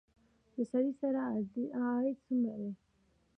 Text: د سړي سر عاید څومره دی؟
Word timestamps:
د 0.53 0.55
سړي 0.71 0.91
سر 0.99 1.13
عاید 1.91 2.17
څومره 2.25 2.53
دی؟ 2.61 2.71